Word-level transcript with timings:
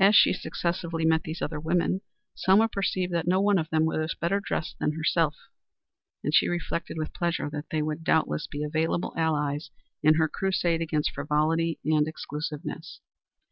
As 0.00 0.16
she 0.16 0.32
successively 0.32 1.04
met 1.06 1.22
these 1.22 1.40
other 1.40 1.60
women, 1.60 2.00
Selma 2.34 2.68
perceived 2.68 3.12
that 3.14 3.28
no 3.28 3.40
one 3.40 3.56
of 3.56 3.70
them 3.70 3.84
was 3.84 4.16
better 4.20 4.40
dressed 4.40 4.76
than 4.80 4.94
herself, 4.94 5.36
and 6.24 6.34
she 6.34 6.48
reflected 6.48 6.98
with 6.98 7.14
pleasure 7.14 7.48
that 7.50 7.66
they 7.70 7.80
would 7.80 8.02
doubtless 8.02 8.48
be 8.48 8.64
available 8.64 9.14
allies 9.16 9.70
in 10.02 10.14
her 10.14 10.26
crusade 10.26 10.82
against 10.82 11.12
frivolity 11.12 11.78
and 11.84 12.08
exclusiveness. 12.08 12.98